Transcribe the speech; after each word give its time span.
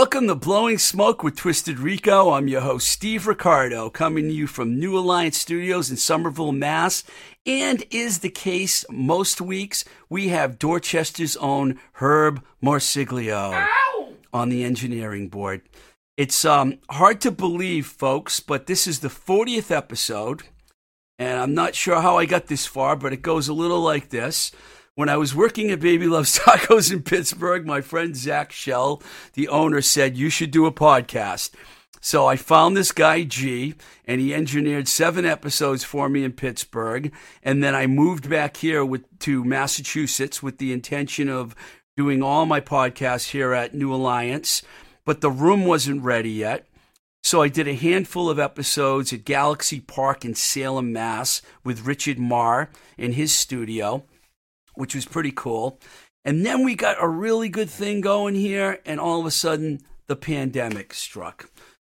Welcome 0.00 0.28
to 0.28 0.34
Blowing 0.34 0.78
Smoke 0.78 1.22
with 1.22 1.36
Twisted 1.36 1.78
Rico. 1.78 2.30
I'm 2.30 2.48
your 2.48 2.62
host, 2.62 2.88
Steve 2.88 3.26
Ricardo, 3.26 3.90
coming 3.90 4.28
to 4.28 4.32
you 4.32 4.46
from 4.46 4.80
New 4.80 4.96
Alliance 4.96 5.36
Studios 5.36 5.90
in 5.90 5.98
Somerville, 5.98 6.52
Mass. 6.52 7.04
And 7.44 7.84
is 7.90 8.20
the 8.20 8.30
case 8.30 8.82
most 8.88 9.42
weeks, 9.42 9.84
we 10.08 10.28
have 10.28 10.58
Dorchester's 10.58 11.36
own 11.36 11.78
Herb 12.00 12.42
Morsiglio 12.62 13.66
on 14.32 14.48
the 14.48 14.64
engineering 14.64 15.28
board. 15.28 15.60
It's 16.16 16.46
um, 16.46 16.78
hard 16.88 17.20
to 17.20 17.30
believe, 17.30 17.86
folks, 17.86 18.40
but 18.40 18.66
this 18.66 18.86
is 18.86 19.00
the 19.00 19.08
40th 19.08 19.70
episode. 19.70 20.44
And 21.18 21.38
I'm 21.38 21.52
not 21.52 21.74
sure 21.74 22.00
how 22.00 22.16
I 22.16 22.24
got 22.24 22.46
this 22.46 22.64
far, 22.64 22.96
but 22.96 23.12
it 23.12 23.20
goes 23.20 23.48
a 23.48 23.52
little 23.52 23.82
like 23.82 24.08
this. 24.08 24.50
When 25.00 25.08
I 25.08 25.16
was 25.16 25.34
working 25.34 25.70
at 25.70 25.80
Baby 25.80 26.06
Loves 26.06 26.38
Tacos 26.38 26.92
in 26.92 27.02
Pittsburgh, 27.02 27.64
my 27.64 27.80
friend 27.80 28.14
Zach 28.14 28.52
Shell, 28.52 29.02
the 29.32 29.48
owner, 29.48 29.80
said, 29.80 30.18
You 30.18 30.28
should 30.28 30.50
do 30.50 30.66
a 30.66 30.72
podcast. 30.72 31.52
So 32.02 32.26
I 32.26 32.36
found 32.36 32.76
this 32.76 32.92
guy, 32.92 33.22
G, 33.22 33.76
and 34.04 34.20
he 34.20 34.34
engineered 34.34 34.88
seven 34.88 35.24
episodes 35.24 35.84
for 35.84 36.10
me 36.10 36.22
in 36.22 36.32
Pittsburgh. 36.32 37.14
And 37.42 37.64
then 37.64 37.74
I 37.74 37.86
moved 37.86 38.28
back 38.28 38.58
here 38.58 38.84
with, 38.84 39.06
to 39.20 39.42
Massachusetts 39.42 40.42
with 40.42 40.58
the 40.58 40.70
intention 40.70 41.30
of 41.30 41.54
doing 41.96 42.22
all 42.22 42.44
my 42.44 42.60
podcasts 42.60 43.30
here 43.30 43.54
at 43.54 43.72
New 43.72 43.94
Alliance. 43.94 44.60
But 45.06 45.22
the 45.22 45.30
room 45.30 45.64
wasn't 45.64 46.02
ready 46.02 46.30
yet. 46.30 46.66
So 47.22 47.40
I 47.40 47.48
did 47.48 47.66
a 47.66 47.74
handful 47.74 48.28
of 48.28 48.38
episodes 48.38 49.14
at 49.14 49.24
Galaxy 49.24 49.80
Park 49.80 50.26
in 50.26 50.34
Salem, 50.34 50.92
Mass, 50.92 51.40
with 51.64 51.86
Richard 51.86 52.18
Marr 52.18 52.68
in 52.98 53.12
his 53.12 53.34
studio 53.34 54.04
which 54.80 54.94
was 54.94 55.04
pretty 55.04 55.30
cool. 55.30 55.78
And 56.24 56.44
then 56.44 56.64
we 56.64 56.74
got 56.74 56.96
a 56.98 57.06
really 57.06 57.48
good 57.48 57.70
thing 57.70 58.00
going 58.00 58.34
here, 58.34 58.80
and 58.84 58.98
all 58.98 59.20
of 59.20 59.26
a 59.26 59.30
sudden 59.30 59.80
the 60.06 60.16
pandemic 60.16 60.94
struck. 60.94 61.50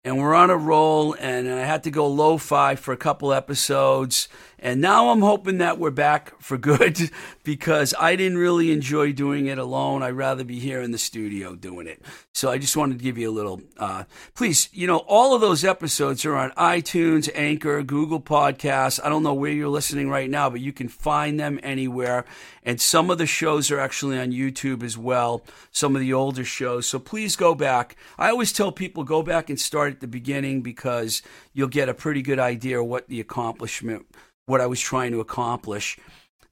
And 0.03 0.17
we're 0.17 0.35
on 0.35 0.49
a 0.49 0.57
roll, 0.57 1.13
and 1.13 1.49
I 1.49 1.61
had 1.61 1.83
to 1.85 1.91
go 1.91 2.05
lo 2.07 2.37
fi 2.37 2.75
for 2.75 2.93
a 2.93 2.97
couple 2.97 3.31
episodes. 3.33 4.27
And 4.63 4.79
now 4.79 5.09
I'm 5.09 5.19
hoping 5.19 5.57
that 5.57 5.77
we're 5.77 5.91
back 5.91 6.39
for 6.39 6.57
good 6.57 6.97
because 7.43 7.93
I 7.99 8.15
didn't 8.15 8.37
really 8.37 8.71
enjoy 8.71 9.11
doing 9.11 9.47
it 9.47 9.57
alone. 9.57 10.01
I'd 10.01 10.11
rather 10.11 10.45
be 10.45 10.57
here 10.57 10.81
in 10.81 10.91
the 10.91 10.97
studio 10.97 11.53
doing 11.53 11.85
it. 11.85 12.01
So 12.31 12.49
I 12.49 12.59
just 12.59 12.77
wanted 12.77 12.97
to 12.97 13.03
give 13.03 13.17
you 13.17 13.29
a 13.29 13.35
little, 13.35 13.61
uh, 13.75 14.05
please, 14.35 14.69
you 14.71 14.87
know, 14.87 14.99
all 14.99 15.35
of 15.35 15.41
those 15.41 15.65
episodes 15.65 16.23
are 16.23 16.37
on 16.37 16.51
iTunes, 16.51 17.29
Anchor, 17.35 17.83
Google 17.83 18.21
Podcasts. 18.21 19.01
I 19.03 19.09
don't 19.09 19.21
know 19.21 19.33
where 19.33 19.51
you're 19.51 19.67
listening 19.67 20.09
right 20.09 20.29
now, 20.29 20.49
but 20.49 20.61
you 20.61 20.71
can 20.71 20.87
find 20.87 21.37
them 21.37 21.59
anywhere. 21.61 22.23
And 22.63 22.79
some 22.79 23.09
of 23.09 23.17
the 23.17 23.25
shows 23.25 23.69
are 23.69 23.79
actually 23.79 24.17
on 24.17 24.31
YouTube 24.31 24.81
as 24.81 24.97
well, 24.97 25.43
some 25.71 25.93
of 25.93 25.99
the 25.99 26.13
older 26.13 26.45
shows. 26.45 26.87
So 26.87 26.99
please 26.99 27.35
go 27.35 27.53
back. 27.53 27.97
I 28.17 28.29
always 28.29 28.53
tell 28.53 28.71
people 28.71 29.03
go 29.03 29.23
back 29.23 29.49
and 29.49 29.59
start 29.59 29.91
at 29.91 29.99
the 29.99 30.07
beginning 30.07 30.61
because 30.61 31.21
you'll 31.51 31.67
get 31.67 31.89
a 31.89 31.93
pretty 31.93 32.21
good 32.21 32.39
idea 32.39 32.79
of 32.79 32.87
what 32.87 33.09
the 33.09 33.19
accomplishment 33.19 34.05
what 34.45 34.61
I 34.61 34.65
was 34.65 34.79
trying 34.79 35.11
to 35.11 35.19
accomplish. 35.19 35.97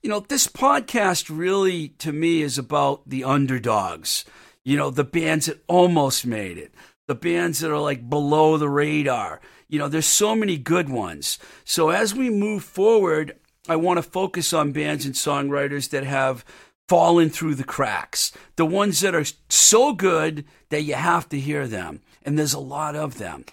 You 0.02 0.10
know, 0.10 0.20
this 0.20 0.48
podcast 0.48 1.28
really, 1.30 1.90
to 2.00 2.12
me, 2.12 2.42
is 2.42 2.58
about 2.58 3.08
the 3.08 3.24
underdogs. 3.24 4.26
You 4.64 4.78
know, 4.78 4.90
the 4.90 5.04
bands 5.04 5.48
that 5.48 5.64
almost 5.68 6.26
made 6.26 6.58
it, 6.58 6.74
the 7.08 7.16
bands 7.16 7.60
that 7.60 7.72
are 7.72 7.80
like 7.80 8.10
below 8.10 8.58
the 8.58 8.70
radar. 8.70 9.42
You 9.68 9.80
know, 9.80 9.88
there's 9.88 10.06
so 10.06 10.36
many 10.36 10.58
good 10.58 10.90
ones. 10.90 11.40
So 11.64 11.90
as 11.90 12.14
we 12.14 12.30
move 12.30 12.64
forward, 12.64 13.38
I 13.70 13.76
want 13.76 13.98
to 13.98 14.04
focus 14.04 14.54
on 14.54 14.72
bands 14.72 15.06
and 15.06 15.16
songwriters 15.16 15.90
that 15.90 16.04
have 16.04 16.44
fallen 16.90 17.30
through 17.30 17.56
the 17.56 17.64
cracks, 17.64 18.32
the 18.58 18.66
ones 18.66 19.00
that 19.00 19.16
are 19.16 19.26
so 19.50 19.94
good 19.94 20.46
that 20.70 20.82
you 20.82 20.94
have 20.94 21.30
to 21.30 21.40
hear 21.40 21.68
them. 21.68 22.02
And 22.24 22.38
there's 22.38 22.54
a 22.54 22.60
lot 22.60 22.96
of 22.96 23.18
them. 23.18 23.46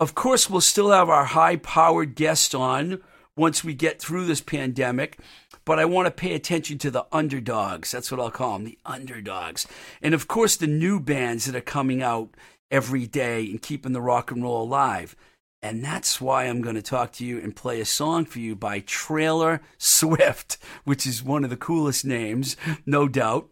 Of 0.00 0.14
course, 0.14 0.48
we'll 0.48 0.60
still 0.60 0.90
have 0.90 1.08
our 1.08 1.26
high 1.26 1.56
powered 1.56 2.14
guest 2.14 2.54
on 2.54 3.02
once 3.36 3.62
we 3.62 3.74
get 3.74 4.00
through 4.00 4.26
this 4.26 4.40
pandemic. 4.40 5.18
But 5.64 5.78
I 5.78 5.84
want 5.84 6.06
to 6.06 6.10
pay 6.10 6.34
attention 6.34 6.78
to 6.78 6.90
the 6.90 7.06
underdogs. 7.12 7.90
That's 7.90 8.10
what 8.10 8.20
I'll 8.20 8.30
call 8.30 8.54
them, 8.54 8.64
the 8.64 8.78
underdogs. 8.86 9.66
And 10.00 10.14
of 10.14 10.28
course, 10.28 10.56
the 10.56 10.66
new 10.66 11.00
bands 11.00 11.44
that 11.46 11.56
are 11.56 11.60
coming 11.60 12.02
out 12.02 12.30
every 12.70 13.06
day 13.06 13.50
and 13.50 13.60
keeping 13.60 13.92
the 13.92 14.00
rock 14.00 14.30
and 14.30 14.42
roll 14.42 14.62
alive. 14.62 15.16
And 15.62 15.82
that's 15.82 16.20
why 16.20 16.44
I'm 16.44 16.60
going 16.60 16.76
to 16.76 16.82
talk 16.82 17.12
to 17.12 17.24
you 17.24 17.38
and 17.40 17.56
play 17.56 17.80
a 17.80 17.84
song 17.84 18.24
for 18.24 18.38
you 18.38 18.54
by 18.54 18.80
Trailer 18.80 19.60
Swift, 19.78 20.58
which 20.84 21.06
is 21.06 21.22
one 21.22 21.44
of 21.44 21.50
the 21.50 21.56
coolest 21.56 22.04
names, 22.04 22.56
no 22.84 23.08
doubt. 23.08 23.50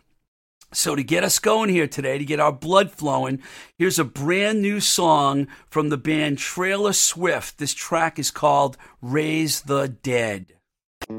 So, 0.75 0.97
to 0.97 1.05
get 1.05 1.23
us 1.23 1.39
going 1.39 1.71
here 1.71 1.87
today, 1.87 2.19
to 2.19 2.25
get 2.25 2.41
our 2.41 2.53
blood 2.53 2.91
flowing, 2.91 3.41
here's 3.79 3.99
a 3.99 4.05
brand 4.05 4.61
new 4.61 4.81
song 4.81 5.47
from 5.71 5.89
the 5.89 5.97
band 5.97 6.39
Trailer 6.39 6.93
Swift. 6.93 7.59
This 7.59 7.75
track 7.75 8.19
is 8.19 8.33
called 8.33 8.77
Raise 9.01 9.63
the 9.63 9.87
Dead. 9.89 10.55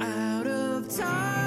Out 0.02 0.46
of 0.46 0.90
time. 0.94 1.45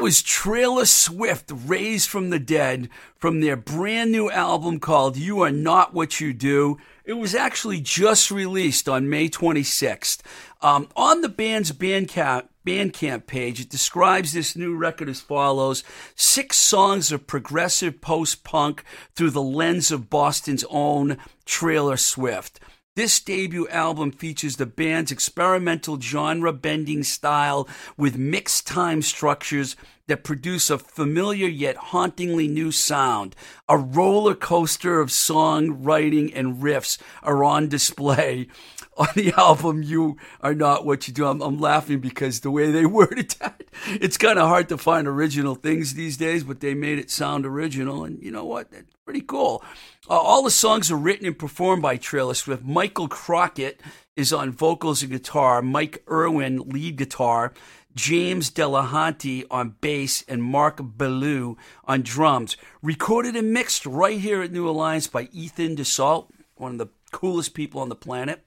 Was 0.00 0.22
Trailer 0.22 0.86
Swift, 0.86 1.50
Raised 1.52 2.08
from 2.08 2.30
the 2.30 2.38
Dead, 2.38 2.88
from 3.16 3.40
their 3.40 3.56
brand 3.56 4.12
new 4.12 4.30
album 4.30 4.78
called 4.78 5.16
You 5.16 5.42
Are 5.42 5.50
Not 5.50 5.92
What 5.92 6.20
You 6.20 6.32
Do. 6.32 6.78
It 7.04 7.14
was 7.14 7.34
actually 7.34 7.80
just 7.80 8.30
released 8.30 8.88
on 8.88 9.10
May 9.10 9.28
26th. 9.28 10.20
Um, 10.62 10.88
on 10.94 11.20
the 11.20 11.28
band's 11.28 11.72
Bandcamp, 11.72 12.46
Bandcamp 12.64 13.26
page, 13.26 13.60
it 13.60 13.70
describes 13.70 14.32
this 14.32 14.54
new 14.54 14.76
record 14.76 15.08
as 15.08 15.20
follows 15.20 15.82
Six 16.14 16.56
songs 16.56 17.10
of 17.10 17.26
progressive 17.26 18.00
post 18.00 18.44
punk 18.44 18.84
through 19.16 19.30
the 19.30 19.42
lens 19.42 19.90
of 19.90 20.08
Boston's 20.08 20.64
own 20.70 21.18
Trailer 21.44 21.96
Swift. 21.96 22.60
This 22.98 23.20
debut 23.20 23.68
album 23.68 24.10
features 24.10 24.56
the 24.56 24.66
band's 24.66 25.12
experimental 25.12 26.00
genre 26.00 26.52
bending 26.52 27.04
style 27.04 27.68
with 27.96 28.18
mixed 28.18 28.66
time 28.66 29.02
structures 29.02 29.76
that 30.08 30.24
produce 30.24 30.70
a 30.70 30.78
familiar 30.78 31.46
yet 31.46 31.76
hauntingly 31.76 32.48
new 32.48 32.72
sound. 32.72 33.36
A 33.68 33.78
roller 33.78 34.34
coaster 34.34 35.00
of 35.00 35.12
song 35.12 35.82
writing 35.82 36.32
and 36.34 36.56
riffs 36.56 36.98
are 37.22 37.44
on 37.44 37.68
display 37.68 38.48
on 38.96 39.08
the 39.14 39.32
album 39.36 39.82
You 39.82 40.16
Are 40.40 40.54
Not 40.54 40.84
What 40.84 41.06
You 41.06 41.14
Do. 41.14 41.26
I'm, 41.26 41.40
I'm 41.40 41.60
laughing 41.60 42.00
because 42.00 42.40
the 42.40 42.50
way 42.50 42.70
they 42.72 42.86
worded 42.86 43.30
that, 43.38 43.62
it's 43.86 44.18
kind 44.18 44.38
of 44.38 44.48
hard 44.48 44.68
to 44.70 44.78
find 44.78 45.06
original 45.06 45.54
things 45.54 45.94
these 45.94 46.16
days, 46.16 46.42
but 46.42 46.60
they 46.60 46.74
made 46.74 46.98
it 46.98 47.10
sound 47.10 47.46
original. 47.46 48.04
And 48.04 48.20
you 48.22 48.30
know 48.30 48.44
what? 48.44 48.72
That's 48.72 48.92
pretty 49.04 49.20
cool. 49.20 49.62
Uh, 50.08 50.14
all 50.14 50.42
the 50.42 50.50
songs 50.50 50.90
are 50.90 50.96
written 50.96 51.26
and 51.26 51.38
performed 51.38 51.82
by 51.82 51.96
Trailer 51.96 52.34
Swift. 52.34 52.64
Michael 52.64 53.08
Crockett 53.08 53.80
is 54.16 54.32
on 54.32 54.50
vocals 54.50 55.02
and 55.02 55.12
guitar, 55.12 55.62
Mike 55.62 56.02
Irwin 56.10 56.58
lead 56.70 56.96
guitar, 56.96 57.52
James 57.94 58.50
Delahanty 58.50 59.44
on 59.50 59.76
bass, 59.80 60.24
and 60.28 60.42
Mark 60.42 60.78
Ballou 60.80 61.56
on 61.84 62.02
drums. 62.02 62.56
Recorded 62.82 63.34
and 63.34 63.52
mixed 63.52 63.86
right 63.86 64.18
here 64.18 64.42
at 64.42 64.52
New 64.52 64.68
Alliance 64.68 65.06
by 65.06 65.28
Ethan 65.32 65.76
Dussault, 65.76 66.28
one 66.56 66.72
of 66.72 66.78
the 66.78 66.88
coolest 67.10 67.54
people 67.54 67.80
on 67.80 67.88
the 67.88 67.94
planet 67.94 68.46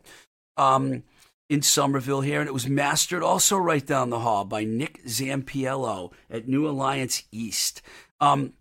um, 0.57 1.03
in 1.49 1.61
Somerville 1.61 2.21
here, 2.21 2.39
and 2.39 2.47
it 2.47 2.53
was 2.53 2.67
mastered 2.67 3.23
also 3.23 3.57
right 3.57 3.85
down 3.85 4.09
the 4.09 4.19
hall 4.19 4.45
by 4.45 4.63
Nick 4.63 5.03
Zampiello 5.05 6.11
at 6.29 6.47
New 6.47 6.67
Alliance 6.67 7.23
East. 7.31 7.81
Um, 8.19 8.53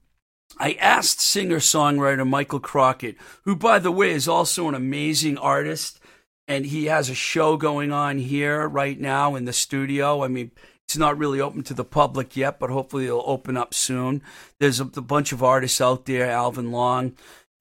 I 0.58 0.72
asked 0.72 1.20
singer 1.20 1.58
songwriter 1.58 2.26
Michael 2.26 2.60
Crockett, 2.60 3.16
who, 3.44 3.54
by 3.54 3.78
the 3.78 3.92
way, 3.92 4.10
is 4.10 4.26
also 4.26 4.68
an 4.68 4.74
amazing 4.74 5.38
artist, 5.38 6.00
and 6.48 6.66
he 6.66 6.86
has 6.86 7.08
a 7.08 7.14
show 7.14 7.56
going 7.56 7.92
on 7.92 8.18
here 8.18 8.68
right 8.68 8.98
now 8.98 9.36
in 9.36 9.44
the 9.44 9.52
studio. 9.52 10.24
I 10.24 10.28
mean, 10.28 10.50
it's 10.90 10.98
not 10.98 11.16
really 11.16 11.40
open 11.40 11.62
to 11.62 11.74
the 11.74 11.84
public 11.84 12.36
yet, 12.36 12.58
but 12.58 12.68
hopefully 12.68 13.06
it'll 13.06 13.22
open 13.24 13.56
up 13.56 13.72
soon. 13.72 14.22
There's 14.58 14.80
a, 14.80 14.84
a 14.96 15.00
bunch 15.00 15.30
of 15.30 15.40
artists 15.40 15.80
out 15.80 16.04
there, 16.06 16.28
Alvin 16.28 16.72
Long 16.72 17.12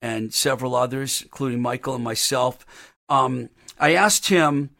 and 0.02 0.34
several 0.34 0.74
others, 0.74 1.22
including 1.22 1.62
Michael 1.62 1.94
and 1.94 2.02
myself. 2.02 2.66
Um, 3.08 3.50
I 3.78 3.94
asked 3.94 4.26
him 4.26 4.70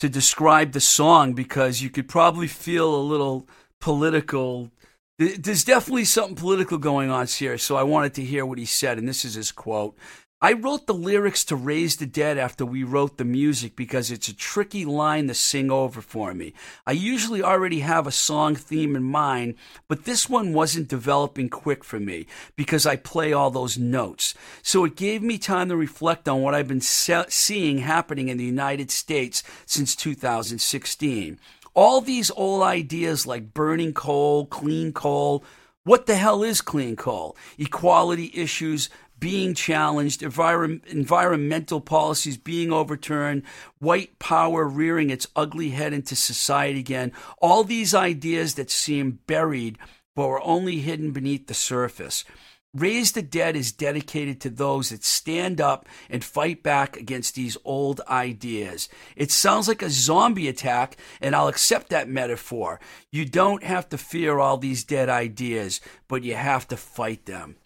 to 0.00 0.08
describe 0.08 0.72
the 0.72 0.80
song 0.80 1.34
because 1.34 1.82
you 1.82 1.88
could 1.88 2.08
probably 2.08 2.48
feel 2.48 2.92
a 2.92 3.00
little 3.00 3.46
political. 3.80 4.72
There's 5.16 5.62
definitely 5.62 6.06
something 6.06 6.34
political 6.34 6.78
going 6.78 7.10
on 7.10 7.28
here, 7.28 7.58
so 7.58 7.76
I 7.76 7.84
wanted 7.84 8.14
to 8.14 8.24
hear 8.24 8.44
what 8.44 8.58
he 8.58 8.64
said, 8.64 8.98
and 8.98 9.06
this 9.06 9.24
is 9.24 9.34
his 9.34 9.52
quote. 9.52 9.96
I 10.42 10.54
wrote 10.54 10.86
the 10.86 10.94
lyrics 10.94 11.44
to 11.44 11.56
Raise 11.56 11.96
the 11.96 12.06
Dead 12.06 12.38
after 12.38 12.64
we 12.64 12.82
wrote 12.82 13.18
the 13.18 13.26
music 13.26 13.76
because 13.76 14.10
it's 14.10 14.28
a 14.28 14.34
tricky 14.34 14.86
line 14.86 15.28
to 15.28 15.34
sing 15.34 15.70
over 15.70 16.00
for 16.00 16.32
me. 16.32 16.54
I 16.86 16.92
usually 16.92 17.42
already 17.42 17.80
have 17.80 18.06
a 18.06 18.10
song 18.10 18.54
theme 18.54 18.96
in 18.96 19.02
mind, 19.02 19.56
but 19.86 20.06
this 20.06 20.30
one 20.30 20.54
wasn't 20.54 20.88
developing 20.88 21.50
quick 21.50 21.84
for 21.84 22.00
me 22.00 22.24
because 22.56 22.86
I 22.86 22.96
play 22.96 23.34
all 23.34 23.50
those 23.50 23.76
notes. 23.76 24.32
So 24.62 24.86
it 24.86 24.96
gave 24.96 25.22
me 25.22 25.36
time 25.36 25.68
to 25.68 25.76
reflect 25.76 26.26
on 26.26 26.40
what 26.40 26.54
I've 26.54 26.68
been 26.68 26.80
se- 26.80 27.26
seeing 27.28 27.76
happening 27.76 28.30
in 28.30 28.38
the 28.38 28.44
United 28.44 28.90
States 28.90 29.42
since 29.66 29.94
2016. 29.94 31.38
All 31.74 32.00
these 32.00 32.30
old 32.30 32.62
ideas 32.62 33.26
like 33.26 33.52
burning 33.52 33.92
coal, 33.92 34.46
clean 34.46 34.94
coal, 34.94 35.44
what 35.84 36.04
the 36.04 36.14
hell 36.14 36.42
is 36.42 36.60
clean 36.60 36.94
coal? 36.94 37.36
Equality 37.58 38.30
issues, 38.34 38.90
being 39.20 39.54
challenged, 39.54 40.22
envir- 40.22 40.84
environmental 40.86 41.80
policies 41.80 42.38
being 42.38 42.72
overturned, 42.72 43.42
white 43.78 44.18
power 44.18 44.66
rearing 44.66 45.10
its 45.10 45.26
ugly 45.36 45.70
head 45.70 45.92
into 45.92 46.16
society 46.16 46.80
again. 46.80 47.12
All 47.38 47.62
these 47.62 47.94
ideas 47.94 48.54
that 48.54 48.70
seem 48.70 49.20
buried 49.26 49.78
but 50.16 50.26
were 50.26 50.42
only 50.42 50.78
hidden 50.78 51.12
beneath 51.12 51.46
the 51.46 51.54
surface. 51.54 52.24
Raise 52.72 53.12
the 53.12 53.22
Dead 53.22 53.56
is 53.56 53.72
dedicated 53.72 54.40
to 54.40 54.50
those 54.50 54.90
that 54.90 55.02
stand 55.02 55.60
up 55.60 55.88
and 56.08 56.22
fight 56.22 56.62
back 56.62 56.96
against 56.96 57.34
these 57.34 57.56
old 57.64 58.00
ideas. 58.08 58.88
It 59.16 59.32
sounds 59.32 59.66
like 59.66 59.82
a 59.82 59.90
zombie 59.90 60.46
attack, 60.46 60.96
and 61.20 61.34
I'll 61.34 61.48
accept 61.48 61.90
that 61.90 62.08
metaphor. 62.08 62.78
You 63.10 63.24
don't 63.24 63.64
have 63.64 63.88
to 63.88 63.98
fear 63.98 64.38
all 64.38 64.56
these 64.56 64.84
dead 64.84 65.08
ideas, 65.08 65.80
but 66.06 66.22
you 66.22 66.36
have 66.36 66.68
to 66.68 66.76
fight 66.76 67.26
them 67.26 67.56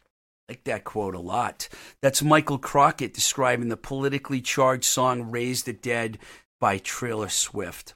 like 0.48 0.64
that 0.64 0.84
quote 0.84 1.14
a 1.14 1.20
lot. 1.20 1.68
That's 2.02 2.22
Michael 2.22 2.58
Crockett 2.58 3.14
describing 3.14 3.68
the 3.68 3.76
politically 3.76 4.40
charged 4.40 4.84
song 4.84 5.30
Raise 5.30 5.62
the 5.62 5.72
Dead 5.72 6.18
by 6.60 6.78
Trailer 6.78 7.28
Swift. 7.28 7.94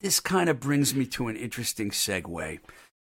This 0.00 0.20
kind 0.20 0.48
of 0.48 0.60
brings 0.60 0.94
me 0.94 1.06
to 1.06 1.28
an 1.28 1.36
interesting 1.36 1.90
segue 1.90 2.58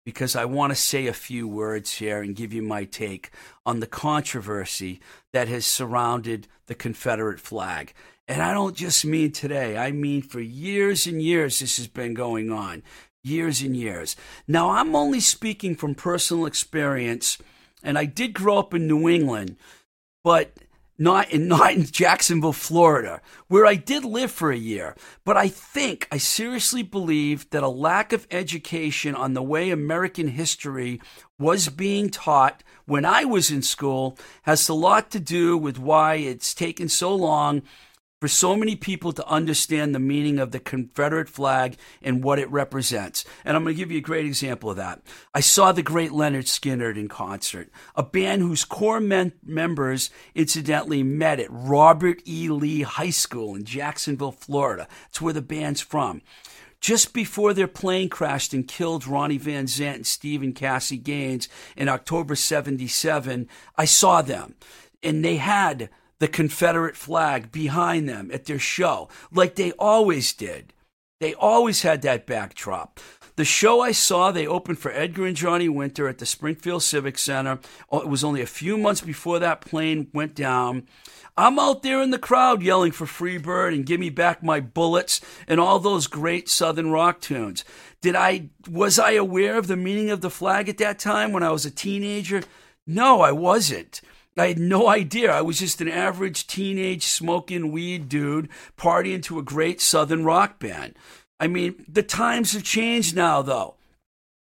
because 0.05 0.37
I 0.37 0.45
want 0.45 0.71
to 0.73 0.77
say 0.77 1.07
a 1.07 1.13
few 1.13 1.49
words 1.49 1.95
here 1.95 2.23
and 2.23 2.37
give 2.37 2.53
you 2.53 2.63
my 2.63 2.85
take 2.85 3.31
on 3.65 3.81
the 3.81 3.89
controversy 3.89 5.01
that 5.33 5.49
has 5.49 5.67
surrounded 5.67 6.47
the 6.67 6.75
Confederate 6.75 7.41
flag. 7.41 7.93
And 8.29 8.43
I 8.43 8.53
don't 8.53 8.77
just 8.77 9.05
mean 9.05 9.33
today, 9.33 9.77
I 9.77 9.93
mean 9.93 10.23
for 10.23 10.41
years 10.41 11.07
and 11.07 11.23
years 11.23 11.59
this 11.59 11.77
has 11.77 11.87
been 11.89 12.15
going 12.15 12.51
on. 12.51 12.83
Years 13.23 13.63
and 13.63 13.77
years. 13.77 14.15
Now, 14.47 14.71
I'm 14.71 14.95
only 14.95 15.19
speaking 15.19 15.75
from 15.75 15.97
personal 15.97 16.47
experience 16.47 17.39
and 17.87 17.97
I 17.97 18.05
did 18.05 18.35
grow 18.35 18.59
up 18.59 18.75
in 18.75 18.87
New 18.87 19.09
England, 19.09 19.57
but 20.25 20.53
not 20.99 21.31
in 21.31 21.49
not 21.57 21.73
in 21.73 21.85
Jacksonville, 21.85 22.53
Florida, 22.53 23.21
where 23.49 23.65
I 23.65 23.77
did 23.77 24.05
live 24.05 24.31
for 24.31 24.51
a 24.51 24.57
year. 24.57 24.97
But 25.25 25.37
I 25.37 25.49
think 25.49 26.09
I 26.11 26.19
seriously 26.19 26.83
believe 26.83 27.49
that 27.51 27.63
a 27.63 27.69
lack 27.69 28.13
of 28.13 28.27
education 28.31 29.15
on 29.15 29.35
the 29.35 29.43
way 29.43 29.71
American 29.71 30.29
history 30.29 31.01
was 31.39 31.69
being 31.69 32.11
taught 32.11 32.63
when 32.87 33.05
I 33.05 33.25
was 33.25 33.51
in 33.51 33.63
school 33.63 34.19
has 34.43 34.69
a 34.69 34.75
lot 34.75 35.11
to 35.13 35.21
do 35.21 35.57
with 35.57 35.79
why 35.79 36.17
it's 36.17 36.55
taken 36.55 36.89
so 36.89 37.15
long 37.15 37.63
for 38.27 38.31
so 38.31 38.57
many 38.57 38.75
people 38.75 39.13
to 39.13 39.25
understand 39.29 39.95
the 39.95 40.01
meaning 40.01 40.41
of 40.41 40.51
the 40.51 40.59
Confederate 40.59 41.29
flag 41.29 41.77
and 42.03 42.25
what 42.25 42.41
it 42.41 42.51
represents. 42.51 43.25
And 43.45 43.57
I'm 43.57 43.63
going 43.63 43.77
to 43.77 43.79
give 43.79 43.93
you 43.93 43.99
a 43.99 44.01
great 44.01 44.27
example 44.27 44.69
of 44.69 44.79
that. 44.79 45.01
I 45.33 45.39
saw 45.39 45.71
the 45.71 45.81
great 45.81 46.11
Lynyrd 46.11 46.47
Skynyrd 46.47 46.97
in 46.97 47.07
concert, 47.07 47.71
a 47.95 48.03
band 48.03 48.43
whose 48.43 48.65
core 48.65 48.99
men- 48.99 49.35
members 49.45 50.11
incidentally 50.35 51.05
met 51.05 51.39
at 51.39 51.47
Robert 51.51 52.21
E. 52.27 52.49
Lee 52.49 52.83
High 52.83 53.11
School 53.11 53.55
in 53.55 53.63
Jacksonville, 53.63 54.33
Florida. 54.33 54.89
It's 55.09 55.21
where 55.21 55.33
the 55.33 55.41
band's 55.41 55.81
from. 55.81 56.21
Just 56.81 57.15
before 57.15 57.55
their 57.55 57.69
plane 57.69 58.09
crashed 58.09 58.53
and 58.53 58.67
killed 58.67 59.07
Ronnie 59.07 59.39
Van 59.39 59.67
Zant 59.67 59.95
and 59.95 60.07
Stephen 60.07 60.53
Cassie 60.53 60.97
Gaines 60.97 61.49
in 61.77 61.89
October 61.89 62.35
77, 62.35 63.49
I 63.77 63.85
saw 63.85 64.21
them. 64.21 64.57
And 65.01 65.25
they 65.25 65.37
had 65.37 65.91
the 66.19 66.29
Confederate 66.29 66.97
flag 66.97 67.53
behind 67.53 68.09
them 68.09 68.31
at 68.33 68.47
their 68.47 68.59
show, 68.59 69.09
like 69.33 69.55
they 69.55 69.73
always 69.73 70.33
did. 70.33 70.73
They 71.21 71.35
always 71.35 71.83
had 71.83 72.03
that 72.03 72.27
backdrop. 72.27 73.01
The 73.37 73.45
show 73.45 73.81
I 73.83 73.93
saw, 73.93 74.31
they 74.31 74.47
opened 74.47 74.79
for 74.79 74.91
Edgar 74.91 75.27
and 75.27 75.37
Johnny 75.37 75.69
Winter 75.69 76.09
at 76.09 76.19
the 76.19 76.27
Springfield 76.27 76.83
Civic 76.83 77.19
Center. 77.19 77.59
Oh, 77.91 78.01
it 78.01 78.09
was 78.09 78.25
only 78.25 78.41
a 78.41 78.47
few 78.47 78.79
months 78.79 79.03
before 79.03 79.39
that 79.39 79.61
plane 79.61 80.09
went 80.15 80.35
down. 80.35 80.87
I'm 81.37 81.59
out 81.59 81.83
there 81.83 82.01
in 82.01 82.11
the 82.13 82.19
crowd 82.19 82.63
yelling 82.63 82.93
for 82.93 83.05
Freebird 83.05 83.75
and 83.75 83.85
Give 83.85 84.01
Me 84.01 84.09
Back 84.09 84.43
My 84.43 84.61
Bullets 84.61 85.21
and 85.47 85.61
all 85.61 85.79
those 85.79 86.07
great 86.07 86.49
Southern 86.49 86.91
rock 86.91 87.21
tunes. 87.21 87.63
Did 88.01 88.17
I 88.17 88.49
was 88.71 88.99
I 88.99 89.13
aware 89.13 89.59
of 89.59 89.67
the 89.67 89.77
meaning 89.77 90.09
of 90.09 90.23
the 90.23 90.31
flag 90.31 90.71
at 90.71 90.79
that 90.79 90.99
time 90.99 91.33
when 91.33 91.43
I 91.43 91.51
was 91.51 91.67
a 91.67 91.71
teenager? 91.71 92.43
No, 92.87 93.21
I 93.21 93.33
wasn't. 93.33 94.01
I 94.37 94.49
had 94.49 94.59
no 94.59 94.89
idea. 94.89 95.33
I 95.33 95.41
was 95.41 95.59
just 95.59 95.81
an 95.81 95.89
average 95.89 96.47
teenage 96.47 97.05
smoking 97.05 97.73
weed 97.73 98.09
dude 98.09 98.51
partying 98.77 99.23
to 99.25 99.39
a 99.39 99.43
great 99.43 99.81
southern 99.81 100.25
rock 100.25 100.59
band. 100.59 100.95
I 101.41 101.47
mean, 101.47 101.85
the 101.89 102.03
times 102.03 102.53
have 102.53 102.63
changed 102.63 103.17
now, 103.17 103.43
though. 103.43 103.77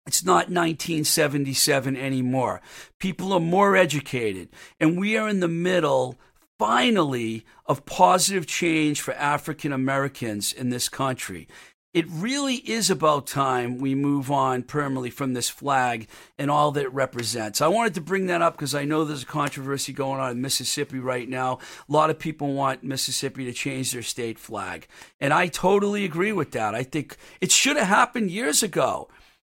It's 0.06 0.24
not 0.24 0.50
1977 0.50 1.96
anymore. 1.96 2.60
People 2.98 3.32
are 3.32 3.40
more 3.40 3.76
educated, 3.76 4.48
and 4.80 4.98
we 4.98 5.16
are 5.16 5.28
in 5.28 5.40
the 5.40 5.48
middle, 5.48 6.18
finally, 6.58 7.44
of 7.66 7.86
positive 7.86 8.46
change 8.46 9.00
for 9.00 9.14
African 9.14 9.72
Americans 9.72 10.52
in 10.52 10.70
this 10.70 10.88
country. 10.88 11.46
It 11.92 12.06
really 12.08 12.56
is 12.56 12.88
about 12.88 13.26
time 13.26 13.78
we 13.78 13.96
move 13.96 14.30
on 14.30 14.62
permanently 14.62 15.10
from 15.10 15.32
this 15.32 15.48
flag 15.48 16.06
and 16.38 16.48
all 16.48 16.70
that 16.70 16.84
it 16.84 16.92
represents. 16.92 17.60
I 17.60 17.66
wanted 17.66 17.94
to 17.94 18.00
bring 18.00 18.26
that 18.26 18.42
up 18.42 18.54
because 18.54 18.76
I 18.76 18.84
know 18.84 19.04
there's 19.04 19.24
a 19.24 19.26
controversy 19.26 19.92
going 19.92 20.20
on 20.20 20.30
in 20.30 20.40
Mississippi 20.40 21.00
right 21.00 21.28
now. 21.28 21.58
A 21.88 21.92
lot 21.92 22.10
of 22.10 22.18
people 22.18 22.54
want 22.54 22.84
Mississippi 22.84 23.44
to 23.44 23.52
change 23.52 23.90
their 23.90 24.02
state 24.02 24.38
flag. 24.38 24.86
And 25.18 25.32
I 25.32 25.48
totally 25.48 26.04
agree 26.04 26.32
with 26.32 26.52
that. 26.52 26.76
I 26.76 26.84
think 26.84 27.16
it 27.40 27.50
should 27.50 27.76
have 27.76 27.88
happened 27.88 28.30
years 28.30 28.62
ago. 28.62 29.08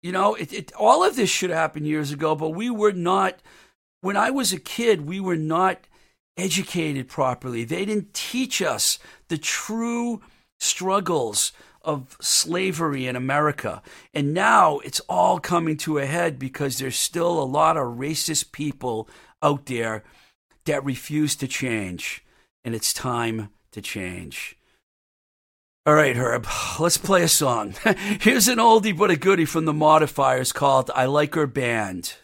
You 0.03 0.11
know, 0.11 0.35
it, 0.35 0.53
it, 0.53 0.73
all 0.75 1.05
of 1.05 1.15
this 1.15 1.31
should 1.31 1.51
have 1.51 1.59
happened 1.59 1.87
years 1.87 2.11
ago, 2.11 2.35
but 2.35 2.51
we 2.51 2.69
were 2.69 2.93
not, 2.93 3.39
when 4.01 4.17
I 4.17 4.31
was 4.31 4.53
a 4.53 4.59
kid, 4.59 5.07
we 5.07 5.21
were 5.21 5.37
not 5.37 5.87
educated 6.37 7.09
properly. 7.09 7.63
They 7.63 7.85
didn't 7.85 8.13
teach 8.13 8.61
us 8.61 8.99
the 9.29 9.39
true 9.39 10.21
struggles 10.59 11.53
of 11.85 12.17
slavery 12.21 13.07
in 13.07 13.17
America. 13.17 13.83
And 14.13 14.35
now 14.35 14.79
it's 14.81 15.01
all 15.01 15.39
coming 15.39 15.77
to 15.79 15.99
a 15.99 16.07
head 16.07 16.39
because 16.39 16.79
there's 16.79 16.97
still 16.97 17.41
a 17.41 17.45
lot 17.45 17.77
of 17.77 17.99
racist 17.99 18.53
people 18.53 19.09
out 19.43 19.67
there 19.67 20.03
that 20.65 20.85
refuse 20.85 21.37
to 21.37 21.47
change. 21.47 22.25
And 22.65 22.75
it's 22.75 22.93
time 22.93 23.51
to 23.73 23.83
change. 23.83 24.57
All 25.87 25.95
right, 25.95 26.17
Herb, 26.17 26.47
let's 26.81 26.97
play 26.97 27.23
a 27.23 27.29
song. 27.29 27.75
Here's 28.21 28.49
an 28.49 28.57
oldie 28.57 28.97
but 28.97 29.11
a 29.11 29.17
goodie 29.17 29.45
from 29.45 29.67
the 29.67 29.75
Modifiers 29.75 30.51
called 30.51 30.91
I 30.95 31.05
Like 31.05 31.35
Her 31.35 31.47
Band. 31.47 32.15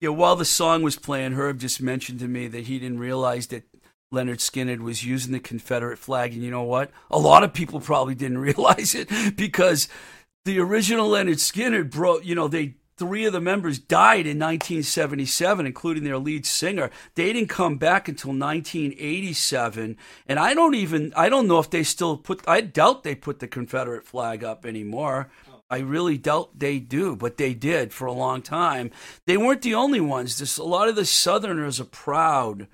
Yeah, 0.00 0.10
while 0.10 0.36
the 0.36 0.44
song 0.44 0.82
was 0.82 0.96
playing, 0.96 1.32
Herb 1.32 1.58
just 1.58 1.80
mentioned 1.80 2.18
to 2.20 2.28
me 2.28 2.46
that 2.48 2.66
he 2.66 2.78
didn't 2.78 2.98
realize 2.98 3.46
that 3.48 3.64
Lynyrd 4.12 4.38
Skynyrd 4.38 4.80
was 4.80 5.04
using 5.04 5.32
the 5.32 5.40
Confederate 5.40 5.98
flag. 5.98 6.32
And 6.32 6.42
you 6.42 6.50
know 6.50 6.62
what? 6.62 6.90
A 7.10 7.18
lot 7.18 7.42
of 7.42 7.52
people 7.52 7.80
probably 7.80 8.14
didn't 8.14 8.38
realize 8.50 8.94
it 8.94 9.08
because 9.36 9.88
the 10.44 10.58
original 10.58 11.10
Lynyrd 11.10 11.36
Skynyrd—broke. 11.36 12.24
you 12.24 12.34
know, 12.34 12.48
they 12.48 12.74
three 12.96 13.24
of 13.24 13.32
the 13.32 13.40
members 13.40 13.78
died 13.78 14.26
in 14.26 14.38
1977, 14.38 15.66
including 15.66 16.04
their 16.04 16.18
lead 16.18 16.46
singer. 16.46 16.90
They 17.14 17.32
didn't 17.32 17.48
come 17.48 17.76
back 17.76 18.08
until 18.08 18.30
1987, 18.30 19.96
and 20.28 20.38
I 20.38 20.54
don't 20.54 20.74
even 20.74 21.12
I 21.16 21.28
don't 21.28 21.48
know 21.48 21.58
if 21.58 21.70
they 21.70 21.82
still 21.82 22.16
put. 22.16 22.46
I 22.46 22.60
doubt 22.60 23.02
they 23.02 23.14
put 23.14 23.40
the 23.40 23.48
Confederate 23.48 24.04
flag 24.04 24.44
up 24.44 24.64
anymore. 24.64 25.30
I 25.70 25.78
really 25.78 26.18
doubt 26.18 26.58
they 26.58 26.78
do, 26.78 27.16
but 27.16 27.36
they 27.36 27.54
did 27.54 27.92
for 27.92 28.06
a 28.06 28.12
long 28.12 28.42
time. 28.42 28.90
They 29.26 29.36
weren't 29.36 29.62
the 29.62 29.74
only 29.74 30.00
ones. 30.00 30.38
This, 30.38 30.58
a 30.58 30.64
lot 30.64 30.88
of 30.88 30.96
the 30.96 31.06
Southerners 31.06 31.80
are 31.80 31.84
proud, 31.84 32.68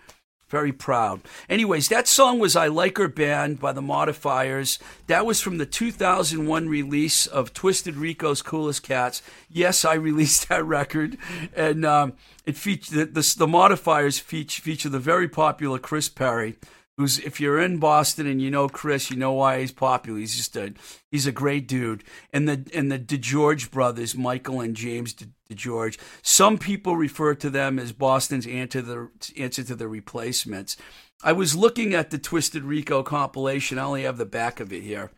very 0.49 0.73
proud. 0.73 1.21
Anyways, 1.49 1.89
that 1.89 2.09
song 2.09 2.41
was 2.41 2.57
I 2.57 2.67
Like 2.67 2.99
Her 2.99 3.07
Band 3.07 3.61
by 3.61 3.73
the 3.73 3.81
Modifiers. 3.81 4.81
That 5.07 5.25
was 5.25 5.41
from 5.41 5.59
the 5.59 5.67
2001 5.67 6.69
release 6.69 7.27
of 7.27 7.55
Twisted 7.55 7.95
Rico's 7.95 8.43
Coolest 8.43 8.83
Cats. 8.83 9.23
Yes, 9.49 9.85
I 9.85 9.95
released 9.95 10.49
that 10.49 10.65
record. 10.65 11.17
And 11.55 11.85
um, 11.85 12.15
it 12.45 12.57
featured 12.57 13.15
the, 13.15 13.21
the, 13.21 13.35
the 13.39 13.47
Modifiers 13.47 14.19
feature, 14.19 14.61
feature 14.61 14.89
the 14.89 14.99
very 14.99 15.29
popular 15.29 15.79
Chris 15.79 16.09
Perry 16.09 16.57
who's 17.01 17.19
if 17.21 17.41
you're 17.41 17.59
in 17.59 17.79
Boston 17.79 18.27
and 18.27 18.43
you 18.43 18.51
know 18.51 18.69
Chris, 18.69 19.11
you 19.11 19.17
know 19.17 19.33
why 19.33 19.61
he's 19.61 19.73
popular. 19.73 20.19
He's 20.19 20.37
just 20.37 20.55
a 20.55 20.75
he's 21.11 21.27
a 21.27 21.33
great 21.33 21.67
dude. 21.67 22.05
And 22.31 22.47
the 22.47 22.67
and 22.75 22.93
the 22.93 22.99
DeGeorge 22.99 23.71
brothers, 23.71 24.15
Michael 24.15 24.61
and 24.61 24.77
James 24.77 25.15
De, 25.15 25.27
DeGeorge. 25.51 25.99
Some 26.23 26.59
people 26.59 26.97
refer 26.97 27.35
to 27.37 27.49
them 27.49 27.79
as 27.79 27.93
Boston's 27.93 28.47
answer 28.47 28.83
to 28.83 28.83
the 28.83 29.09
answer 29.39 29.65
to 29.65 29.75
the 29.75 29.89
replacements. 29.89 30.77
I 31.23 31.33
was 31.33 31.57
looking 31.57 31.95
at 31.95 32.11
the 32.11 32.19
Twisted 32.19 32.65
Rico 32.65 33.03
compilation. 33.03 33.79
I 33.79 33.85
only 33.85 34.03
have 34.03 34.19
the 34.19 34.27
back 34.27 34.61
of 34.61 34.71
it 34.71 34.83
here 34.83 35.11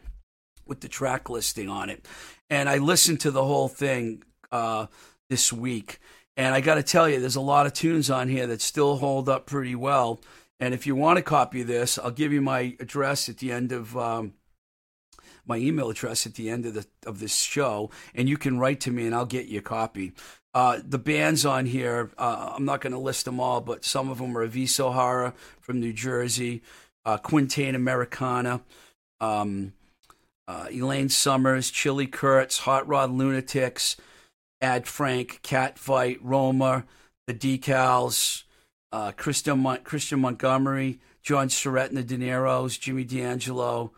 with 0.65 0.83
the 0.83 0.89
track 0.89 1.29
listing 1.29 1.69
on 1.69 1.91
it, 1.91 2.07
and 2.49 2.69
I 2.69 2.79
listened 2.79 3.21
to 3.23 3.33
the 3.33 3.45
whole 3.45 3.69
thing 3.69 4.23
uh, 4.53 4.87
this 5.29 5.53
week. 5.53 5.99
And 6.35 6.55
I 6.55 6.63
got 6.63 6.77
to 6.77 6.83
tell 6.83 7.11
you, 7.11 7.21
there's 7.21 7.37
a 7.37 7.43
lot 7.43 7.67
of 7.67 7.75
tunes 7.75 8.09
on 8.09 8.29
here 8.29 8.47
that 8.47 8.63
still 8.63 8.97
hold 8.97 9.29
up 9.29 9.45
pretty 9.45 9.75
well. 9.75 10.19
And 10.63 10.75
if 10.75 10.87
you 10.87 10.95
want 10.95 11.19
a 11.19 11.23
copy 11.23 11.65
this, 11.65 11.99
I'll 11.99 12.13
give 12.13 12.33
you 12.33 12.41
my 12.41 12.77
address 12.79 13.29
at 13.29 13.39
the 13.39 13.51
end 13.51 13.73
of 13.73 13.97
um, 13.97 14.35
my 15.45 15.57
email 15.57 15.91
address 15.91 16.25
at 16.25 16.37
the 16.37 16.49
end 16.49 16.67
of 16.67 16.75
the 16.75 16.87
of 17.05 17.19
this 17.19 17.35
show, 17.35 17.91
and 18.15 18.29
you 18.29 18.37
can 18.37 18.61
write 18.61 18.79
to 18.83 18.93
me, 18.93 19.05
and 19.05 19.13
I'll 19.13 19.27
get 19.27 19.47
you 19.47 19.59
a 19.59 19.63
copy. 19.63 20.13
Uh, 20.55 20.79
the 20.85 21.01
bands 21.01 21.45
on 21.45 21.67
here, 21.67 22.13
uh, 22.17 22.53
I'm 22.55 22.65
not 22.65 22.81
going 22.81 22.93
to 22.93 22.99
list 23.01 23.25
them 23.25 23.41
all, 23.41 23.61
but 23.61 23.85
some 23.85 24.09
of 24.09 24.19
them 24.19 24.39
are 24.39 24.47
Aviso 24.47 24.95
Hara 24.95 25.35
from 25.61 25.81
New 25.81 25.93
Jersey, 25.93 26.63
uh, 27.05 27.19
Quintaine 27.19 27.75
Americana, 27.75 28.61
um, 29.21 29.73
uh, 30.47 30.69
Elaine 30.71 31.09
Summers, 31.09 31.73
Chili 31.73 32.07
Kurtz, 32.07 32.59
Hot 32.59 32.87
Rod 32.87 33.11
Lunatics, 33.11 33.97
Ad 34.61 34.87
Frank, 34.87 35.41
Cat 35.43 35.77
Fight, 35.77 36.21
Roma, 36.23 36.85
The 37.27 37.35
Decals, 37.35 38.45
uh, 38.93 39.13
Christian, 39.13 39.61
Mon- 39.61 39.83
Christian 39.83 40.21
Montgomery, 40.21 41.01
John 41.23 41.49
Surratt 41.49 41.89
and 41.89 41.97
the 41.97 42.05
De 42.05 42.69
Jimmy 42.69 43.05
D'Angelo, 43.05 43.93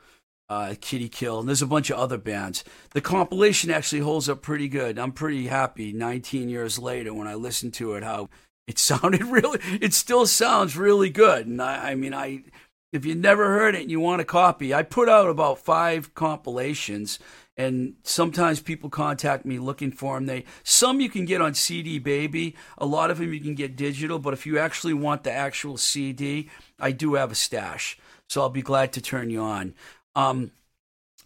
uh, 0.48 0.74
Kitty 0.80 1.08
Kill, 1.08 1.40
and 1.40 1.48
there's 1.48 1.62
a 1.62 1.66
bunch 1.66 1.90
of 1.90 1.98
other 1.98 2.18
bands. 2.18 2.64
The 2.90 3.00
compilation 3.00 3.70
actually 3.70 4.00
holds 4.00 4.28
up 4.28 4.42
pretty 4.42 4.68
good. 4.68 4.98
I'm 4.98 5.12
pretty 5.12 5.46
happy 5.46 5.92
19 5.92 6.48
years 6.48 6.78
later 6.78 7.14
when 7.14 7.26
I 7.26 7.34
listen 7.34 7.70
to 7.72 7.94
it, 7.94 8.04
how 8.04 8.28
it 8.66 8.78
sounded 8.78 9.24
really, 9.24 9.58
it 9.80 9.94
still 9.94 10.26
sounds 10.26 10.76
really 10.76 11.10
good. 11.10 11.46
And 11.46 11.60
I, 11.60 11.90
I 11.90 11.94
mean, 11.94 12.14
I, 12.14 12.44
if 12.92 13.04
you 13.04 13.14
never 13.14 13.46
heard 13.46 13.74
it 13.74 13.82
and 13.82 13.90
you 13.90 14.00
want 14.00 14.20
a 14.20 14.24
copy, 14.24 14.72
I 14.72 14.82
put 14.82 15.08
out 15.08 15.28
about 15.28 15.58
five 15.58 16.14
compilations 16.14 17.18
and 17.56 17.94
sometimes 18.02 18.60
people 18.60 18.90
contact 18.90 19.44
me 19.44 19.58
looking 19.58 19.92
for 19.92 20.16
them. 20.16 20.26
They 20.26 20.44
some 20.62 21.00
you 21.00 21.08
can 21.08 21.24
get 21.24 21.40
on 21.40 21.54
CD 21.54 21.98
Baby, 21.98 22.56
a 22.78 22.86
lot 22.86 23.10
of 23.10 23.18
them 23.18 23.32
you 23.32 23.40
can 23.40 23.54
get 23.54 23.76
digital. 23.76 24.18
But 24.18 24.34
if 24.34 24.46
you 24.46 24.58
actually 24.58 24.94
want 24.94 25.24
the 25.24 25.32
actual 25.32 25.76
CD, 25.76 26.50
I 26.78 26.92
do 26.92 27.14
have 27.14 27.32
a 27.32 27.36
stash, 27.36 27.98
so 28.28 28.40
I'll 28.40 28.50
be 28.50 28.62
glad 28.62 28.92
to 28.94 29.00
turn 29.00 29.30
you 29.30 29.40
on 29.40 29.74
um, 30.14 30.50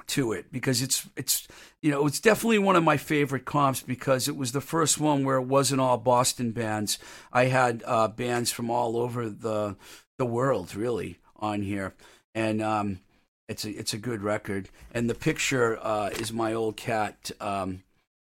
to 0.08 0.32
it 0.32 0.52
because 0.52 0.82
it's 0.82 1.08
it's 1.16 1.48
you 1.80 1.90
know 1.90 2.06
it's 2.06 2.20
definitely 2.20 2.58
one 2.58 2.76
of 2.76 2.84
my 2.84 2.96
favorite 2.96 3.44
comps 3.44 3.80
because 3.80 4.28
it 4.28 4.36
was 4.36 4.52
the 4.52 4.60
first 4.60 4.98
one 4.98 5.24
where 5.24 5.36
it 5.36 5.46
wasn't 5.46 5.80
all 5.80 5.98
Boston 5.98 6.52
bands. 6.52 6.98
I 7.32 7.46
had 7.46 7.82
uh, 7.86 8.08
bands 8.08 8.50
from 8.50 8.70
all 8.70 8.96
over 8.96 9.28
the 9.28 9.76
the 10.18 10.26
world 10.26 10.74
really 10.74 11.18
on 11.36 11.62
here, 11.62 11.94
and 12.34 12.60
um, 12.60 13.00
it's 13.48 13.64
a 13.64 13.70
it's 13.70 13.94
a 13.94 13.98
good 13.98 14.22
record, 14.22 14.68
and 14.92 15.08
the 15.08 15.14
picture 15.14 15.78
uh, 15.82 16.10
is 16.10 16.32
my 16.32 16.52
old 16.52 16.76
cat 16.76 17.30
um, 17.40 17.82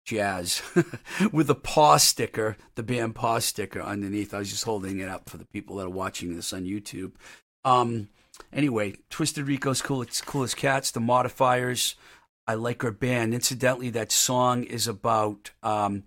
Jazz 0.06 0.62
with 1.32 1.50
a 1.50 1.54
paw 1.54 1.98
sticker, 1.98 2.56
the 2.74 2.82
band 2.82 3.14
paw 3.14 3.38
sticker 3.38 3.82
underneath. 3.82 4.32
I 4.32 4.38
was 4.38 4.50
just 4.50 4.64
holding 4.64 4.98
it 4.98 5.08
up 5.08 5.28
for 5.28 5.36
the 5.36 5.44
people 5.44 5.76
that 5.76 5.86
are 5.86 5.90
watching 5.90 6.34
this 6.34 6.52
on 6.52 6.64
YouTube. 6.64 7.12
Um, 7.64 8.08
anyway, 8.52 8.94
Twisted 9.10 9.46
Rico's 9.46 9.82
coolest 9.82 10.24
coolest 10.24 10.56
cats, 10.56 10.90
the 10.90 11.00
Modifiers. 11.00 11.96
I 12.46 12.54
like 12.54 12.82
her 12.82 12.90
band. 12.90 13.34
Incidentally, 13.34 13.90
that 13.90 14.10
song 14.10 14.64
is 14.64 14.88
about. 14.88 15.50
Um, 15.62 16.04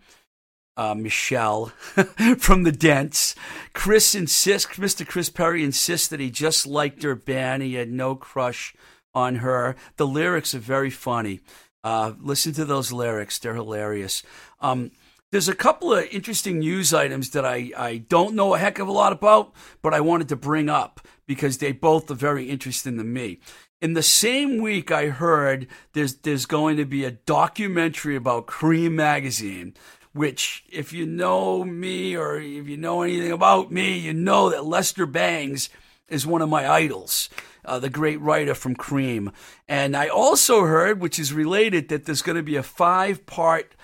uh, 0.75 0.95
Michelle 0.95 1.67
from 2.39 2.63
the 2.63 2.71
Dents. 2.71 3.35
Chris 3.73 4.15
insists, 4.15 4.77
Mr. 4.77 5.07
Chris 5.07 5.29
Perry 5.29 5.63
insists 5.63 6.07
that 6.07 6.19
he 6.19 6.31
just 6.31 6.65
liked 6.65 7.03
her 7.03 7.13
band. 7.13 7.61
He 7.61 7.75
had 7.75 7.91
no 7.91 8.15
crush 8.15 8.73
on 9.13 9.35
her. 9.35 9.75
The 9.97 10.07
lyrics 10.07 10.53
are 10.53 10.59
very 10.59 10.89
funny. 10.89 11.41
Uh, 11.83 12.13
listen 12.21 12.53
to 12.53 12.65
those 12.65 12.91
lyrics; 12.91 13.39
they're 13.39 13.55
hilarious. 13.55 14.23
Um, 14.61 14.91
there's 15.33 15.49
a 15.49 15.55
couple 15.55 15.91
of 15.91 16.05
interesting 16.11 16.59
news 16.59 16.93
items 16.93 17.31
that 17.31 17.43
I, 17.43 17.71
I 17.75 17.97
don't 17.97 18.35
know 18.35 18.53
a 18.53 18.59
heck 18.59 18.77
of 18.77 18.87
a 18.87 18.91
lot 18.91 19.11
about, 19.11 19.51
but 19.81 19.91
I 19.91 19.99
wanted 19.99 20.29
to 20.29 20.35
bring 20.35 20.69
up 20.69 21.01
because 21.25 21.57
they 21.57 21.71
both 21.71 22.11
are 22.11 22.13
very 22.13 22.51
interesting 22.51 22.97
to 22.97 23.03
me. 23.03 23.39
In 23.81 23.93
the 23.93 24.03
same 24.03 24.61
week, 24.61 24.91
I 24.91 25.07
heard 25.07 25.65
there's 25.93 26.17
there's 26.17 26.45
going 26.45 26.77
to 26.77 26.85
be 26.85 27.03
a 27.03 27.11
documentary 27.11 28.15
about 28.15 28.45
Creem 28.45 28.91
magazine, 28.91 29.73
which, 30.13 30.65
if 30.71 30.93
you 30.93 31.07
know 31.07 31.63
me 31.63 32.15
or 32.15 32.37
if 32.37 32.69
you 32.69 32.77
know 32.77 33.01
anything 33.01 33.31
about 33.31 33.71
me, 33.71 33.97
you 33.97 34.13
know 34.13 34.51
that 34.51 34.65
Lester 34.65 35.07
Bangs 35.07 35.69
is 36.07 36.27
one 36.27 36.43
of 36.43 36.49
my 36.49 36.69
idols 36.69 37.27
uh, 37.65 37.79
the 37.79 37.89
great 37.89 38.19
writer 38.21 38.55
from 38.55 38.75
Creem. 38.75 39.31
And 39.67 39.95
I 39.95 40.07
also 40.07 40.63
heard, 40.63 40.99
which 40.99 41.19
is 41.19 41.33
related, 41.33 41.89
that 41.89 42.05
there's 42.05 42.21
going 42.21 42.37
to 42.37 42.43
be 42.43 42.55
a 42.55 42.63
five 42.63 43.25
part 43.25 43.75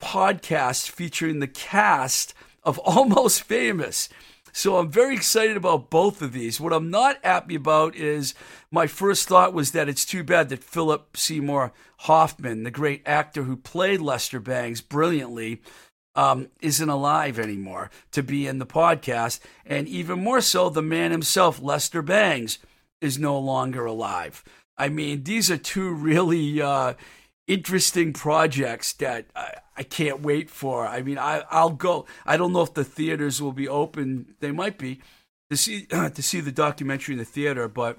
podcast 0.00 0.90
featuring 0.90 1.40
the 1.40 1.46
cast 1.46 2.34
of 2.62 2.78
Almost 2.84 3.42
Famous. 3.42 4.08
So 4.52 4.78
I'm 4.78 4.90
very 4.90 5.14
excited 5.14 5.54
about 5.54 5.90
both 5.90 6.22
of 6.22 6.32
these. 6.32 6.58
What 6.58 6.72
I'm 6.72 6.90
not 6.90 7.22
happy 7.22 7.56
about 7.56 7.94
is 7.94 8.34
my 8.70 8.86
first 8.86 9.28
thought 9.28 9.52
was 9.52 9.72
that 9.72 9.86
it's 9.86 10.06
too 10.06 10.24
bad 10.24 10.48
that 10.48 10.64
Philip 10.64 11.14
Seymour 11.14 11.74
Hoffman, 11.98 12.62
the 12.62 12.70
great 12.70 13.02
actor 13.04 13.42
who 13.42 13.56
played 13.56 14.00
Lester 14.00 14.40
Bangs 14.40 14.80
brilliantly, 14.80 15.60
um, 16.14 16.48
isn't 16.62 16.88
alive 16.88 17.38
anymore 17.38 17.90
to 18.12 18.22
be 18.22 18.46
in 18.46 18.58
the 18.58 18.64
podcast. 18.64 19.40
And 19.66 19.86
even 19.86 20.24
more 20.24 20.40
so, 20.40 20.70
the 20.70 20.80
man 20.80 21.10
himself, 21.10 21.60
Lester 21.60 22.00
Bangs, 22.00 22.58
is 23.00 23.18
no 23.18 23.38
longer 23.38 23.84
alive. 23.84 24.42
I 24.78 24.88
mean, 24.88 25.24
these 25.24 25.50
are 25.50 25.56
two 25.56 25.90
really 25.92 26.60
uh, 26.60 26.94
interesting 27.46 28.12
projects 28.12 28.92
that 28.94 29.26
I, 29.34 29.54
I, 29.76 29.82
can't 29.82 30.20
wait 30.20 30.50
for. 30.50 30.86
I 30.86 31.02
mean, 31.02 31.18
I, 31.18 31.44
I'll 31.50 31.70
go. 31.70 32.06
I 32.26 32.36
don't 32.36 32.52
know 32.52 32.62
if 32.62 32.74
the 32.74 32.84
theaters 32.84 33.40
will 33.40 33.52
be 33.52 33.68
open. 33.68 34.34
They 34.40 34.52
might 34.52 34.78
be 34.78 35.00
to 35.50 35.56
see 35.56 35.86
to 35.90 36.22
see 36.22 36.40
the 36.40 36.52
documentary 36.52 37.14
in 37.14 37.18
the 37.18 37.24
theater, 37.24 37.68
but 37.68 37.98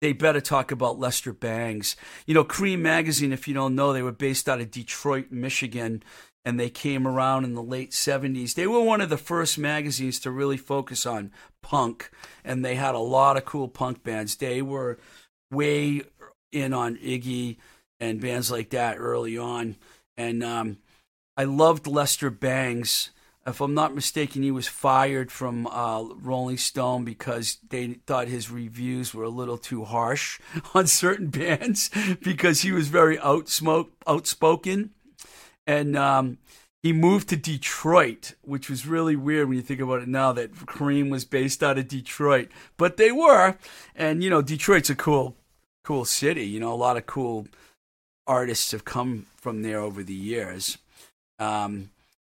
they 0.00 0.12
better 0.12 0.40
talk 0.40 0.72
about 0.72 0.98
Lester 0.98 1.32
Bangs. 1.32 1.94
You 2.26 2.34
know, 2.34 2.44
Creem 2.44 2.80
Magazine, 2.80 3.32
if 3.32 3.46
you 3.46 3.54
don't 3.54 3.74
know, 3.74 3.92
they 3.92 4.02
were 4.02 4.12
based 4.12 4.48
out 4.48 4.60
of 4.60 4.70
Detroit, 4.70 5.26
Michigan 5.30 6.02
and 6.44 6.58
they 6.58 6.70
came 6.70 7.06
around 7.06 7.44
in 7.44 7.54
the 7.54 7.62
late 7.62 7.90
70s. 7.90 8.54
They 8.54 8.66
were 8.66 8.82
one 8.82 9.00
of 9.00 9.10
the 9.10 9.18
first 9.18 9.58
magazines 9.58 10.18
to 10.20 10.30
really 10.30 10.56
focus 10.56 11.04
on 11.04 11.32
punk, 11.62 12.10
and 12.44 12.64
they 12.64 12.76
had 12.76 12.94
a 12.94 12.98
lot 12.98 13.36
of 13.36 13.44
cool 13.44 13.68
punk 13.68 14.02
bands. 14.02 14.36
They 14.36 14.62
were 14.62 14.98
way 15.50 16.02
in 16.52 16.72
on 16.72 16.96
Iggy 16.96 17.56
and 17.98 18.20
bands 18.20 18.50
like 18.50 18.70
that 18.70 18.96
early 18.98 19.36
on. 19.36 19.76
And 20.16 20.42
um, 20.42 20.78
I 21.36 21.44
loved 21.44 21.86
Lester 21.86 22.30
Bangs. 22.30 23.10
If 23.46 23.60
I'm 23.60 23.74
not 23.74 23.94
mistaken, 23.94 24.42
he 24.42 24.50
was 24.50 24.68
fired 24.68 25.30
from 25.32 25.66
uh, 25.66 26.02
Rolling 26.02 26.58
Stone 26.58 27.04
because 27.04 27.58
they 27.68 27.94
thought 28.06 28.28
his 28.28 28.50
reviews 28.50 29.14
were 29.14 29.24
a 29.24 29.30
little 29.30 29.58
too 29.58 29.84
harsh 29.84 30.40
on 30.74 30.86
certain 30.86 31.28
bands 31.28 31.90
because 32.22 32.62
he 32.62 32.72
was 32.72 32.88
very 32.88 33.18
outsmoke, 33.18 33.90
outspoken 34.06 34.90
and 35.66 35.96
um, 35.96 36.38
he 36.82 36.92
moved 36.92 37.28
to 37.28 37.36
Detroit, 37.36 38.34
which 38.42 38.70
was 38.70 38.86
really 38.86 39.16
weird 39.16 39.48
when 39.48 39.56
you 39.56 39.62
think 39.62 39.80
about 39.80 40.02
it 40.02 40.08
now 40.08 40.32
that 40.32 40.54
Creem 40.54 41.10
was 41.10 41.24
based 41.24 41.62
out 41.62 41.78
of 41.78 41.88
Detroit, 41.88 42.48
but 42.76 42.96
they 42.96 43.12
were, 43.12 43.56
and 43.94 44.24
you 44.24 44.30
know 44.30 44.42
Detroit's 44.42 44.90
a 44.90 44.94
cool, 44.94 45.36
cool 45.84 46.04
city. 46.04 46.46
You 46.46 46.60
know, 46.60 46.72
a 46.72 46.74
lot 46.74 46.96
of 46.96 47.06
cool 47.06 47.48
artists 48.26 48.70
have 48.70 48.84
come 48.84 49.26
from 49.36 49.62
there 49.62 49.80
over 49.80 50.02
the 50.02 50.14
years. 50.14 50.78
Um, 51.38 51.90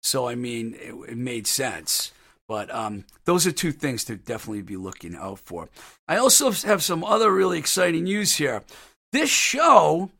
so 0.02 0.28
I 0.28 0.34
mean, 0.34 0.74
it, 0.74 0.94
it 1.10 1.16
made 1.16 1.46
sense. 1.46 2.12
But 2.48 2.74
um, 2.74 3.04
those 3.24 3.46
are 3.46 3.52
two 3.52 3.72
things 3.72 4.04
to 4.04 4.16
definitely 4.16 4.62
be 4.62 4.76
looking 4.76 5.14
out 5.16 5.38
for. 5.38 5.68
I 6.08 6.16
also 6.16 6.50
have 6.50 6.82
some 6.82 7.04
other 7.04 7.32
really 7.32 7.58
exciting 7.58 8.04
news 8.04 8.36
here. 8.36 8.62
This 9.12 9.30
show 9.30 10.10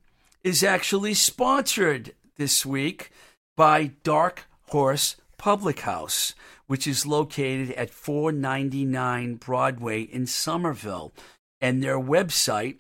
is 0.44 0.62
actually 0.62 1.14
sponsored 1.14 2.14
this 2.42 2.66
week 2.66 3.12
by 3.57 3.92
Dark 4.02 4.48
Horse 4.70 5.14
Public 5.38 5.78
House, 5.81 6.35
which 6.66 6.88
is 6.88 7.07
located 7.07 7.70
at 7.74 7.88
499 7.88 9.37
Broadway 9.37 10.02
in 10.02 10.26
Somerville. 10.26 11.12
And 11.61 11.81
their 11.81 12.00
website 12.00 12.78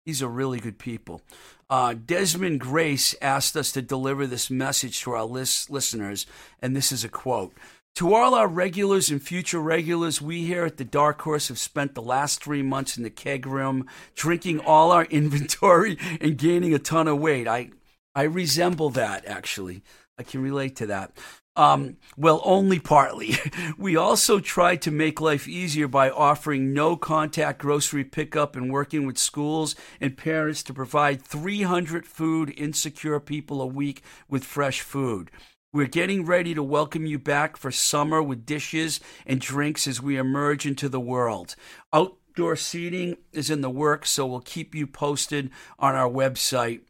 These 0.07 0.23
are 0.23 0.29
really 0.29 0.61
good 0.61 0.79
people. 0.79 1.23
Uh, 1.71 1.95
Desmond 1.95 2.61
Grace 2.61 3.15
asked 3.23 3.57
us 3.57 3.73
to 3.73 3.81
deliver 3.81 4.27
this 4.27 4.51
message 4.51 5.01
to 5.03 5.13
our 5.13 5.25
list- 5.25 5.71
listeners, 5.71 6.27
and 6.61 6.77
this 6.77 6.93
is 6.93 7.05
a 7.05 7.09
quote. 7.09 7.55
To 7.97 8.13
all 8.13 8.35
our 8.35 8.49
regulars 8.49 9.09
and 9.09 9.23
future 9.23 9.61
regulars, 9.61 10.21
we 10.21 10.45
here 10.45 10.65
at 10.65 10.79
the 10.79 10.85
Dark 10.85 11.23
Horse 11.23 11.49
have 11.49 11.59
spent 11.59 11.95
the 11.95 12.03
last 12.03 12.43
three 12.43 12.63
months 12.63 12.97
in 12.97 13.05
the 13.05 13.11
keg 13.11 13.47
room, 13.47 13.87
drinking 14.15 14.61
all 14.61 14.91
our 14.91 15.05
inventory 15.11 15.97
and 16.21 16.37
gaining 16.37 16.75
a 16.75 16.79
ton 16.79 17.09
of 17.09 17.21
weight. 17.21 17.47
I 17.47 17.71
I 18.15 18.23
resemble 18.23 18.91
that, 18.91 19.27
actually. 19.27 19.83
I 20.19 20.23
can 20.23 20.41
relate 20.43 20.77
to 20.77 20.87
that. 20.87 21.13
Um, 21.57 21.97
well, 22.17 22.41
only 22.45 22.79
partly. 22.79 23.37
We 23.79 23.97
also 23.97 24.41
tried 24.41 24.83
to 24.83 24.91
make 24.91 25.21
life 25.21 25.49
easier 25.49 25.89
by 25.89 26.11
offering 26.11 26.73
no 26.73 26.97
contact 26.97 27.61
grocery 27.61 28.05
pickup 28.05 28.57
and 28.57 28.73
working 28.73 29.05
with 29.07 29.19
schools 29.19 29.75
and 30.01 30.17
parents 30.17 30.63
to 30.65 30.75
provide 30.75 31.23
300 31.23 32.07
food 32.07 32.55
insecure 32.57 33.19
people 33.21 33.61
a 33.61 33.67
week 33.67 34.03
with 34.29 34.45
fresh 34.45 34.81
food. 34.81 35.31
We're 35.73 35.87
getting 35.87 36.25
ready 36.25 36.55
to 36.55 36.63
welcome 36.63 37.05
you 37.05 37.19
back 37.19 37.57
for 37.57 37.73
summer 37.73 38.23
with 38.23 38.47
dishes 38.47 39.01
and 39.27 39.41
drinks 39.41 39.89
as 39.89 40.01
we 40.01 40.17
emerge 40.17 40.67
into 40.67 40.89
the 40.89 41.01
world. 41.01 41.57
Outdoor 41.93 42.55
seating 42.55 43.17
is 43.33 43.51
in 43.51 43.61
the 43.61 43.71
works, 43.71 44.11
so 44.11 44.25
we'll 44.25 44.41
keep 44.41 44.75
you 44.75 44.87
posted 44.87 45.51
on 45.81 45.97
our 45.97 46.09
website 46.09 46.83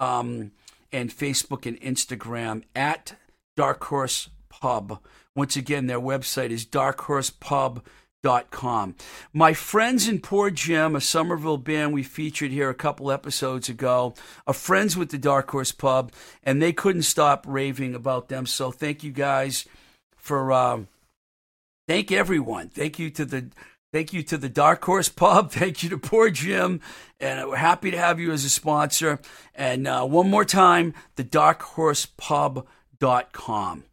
um, 0.00 0.50
and 0.92 1.10
Facebook 1.10 1.66
and 1.66 1.80
Instagram 1.80 2.62
at 2.74 3.14
Dark 3.56 3.84
Horse 3.84 4.30
Pub. 4.48 5.00
Once 5.34 5.56
again, 5.56 5.86
their 5.86 6.00
website 6.00 6.50
is 6.50 6.64
darkhorsepub.com. 6.66 8.94
My 9.32 9.54
friends 9.54 10.08
in 10.08 10.20
Poor 10.20 10.50
Jim, 10.50 10.96
a 10.96 11.00
Somerville 11.00 11.58
band 11.58 11.92
we 11.92 12.02
featured 12.02 12.50
here 12.50 12.70
a 12.70 12.74
couple 12.74 13.12
episodes 13.12 13.68
ago, 13.68 14.14
are 14.46 14.54
friends 14.54 14.96
with 14.96 15.10
the 15.10 15.18
Dark 15.18 15.50
Horse 15.50 15.72
Pub, 15.72 16.12
and 16.42 16.60
they 16.60 16.72
couldn't 16.72 17.02
stop 17.02 17.44
raving 17.46 17.94
about 17.94 18.28
them. 18.28 18.46
So 18.46 18.70
thank 18.70 19.04
you 19.04 19.12
guys 19.12 19.66
for. 20.16 20.50
Uh, 20.50 20.80
thank 21.86 22.10
everyone. 22.10 22.68
Thank 22.68 22.98
you 22.98 23.10
to 23.10 23.24
the 23.24 23.50
Thank 23.90 24.12
you 24.12 24.22
to 24.24 24.36
the 24.36 24.50
Dark 24.50 24.84
Horse 24.84 25.08
Pub. 25.08 25.50
Thank 25.52 25.82
you 25.82 25.88
to 25.90 25.98
Poor 25.98 26.30
Jim. 26.30 26.80
And 27.20 27.48
we're 27.48 27.56
happy 27.56 27.90
to 27.90 27.98
have 27.98 28.20
you 28.20 28.30
as 28.32 28.44
a 28.44 28.50
sponsor. 28.50 29.18
And 29.54 29.88
uh, 29.88 30.04
one 30.04 30.28
more 30.28 30.44
time, 30.44 30.92
the 31.16 31.24
darkhorsepub.com. 31.24 33.84